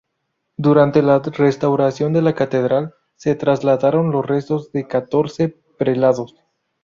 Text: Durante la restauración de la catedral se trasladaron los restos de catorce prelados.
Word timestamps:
Durante 0.57 1.03
la 1.03 1.19
restauración 1.19 2.11
de 2.11 2.23
la 2.23 2.33
catedral 2.33 2.95
se 3.17 3.35
trasladaron 3.35 4.09
los 4.09 4.25
restos 4.25 4.71
de 4.71 4.87
catorce 4.87 5.49
prelados. 5.77 6.33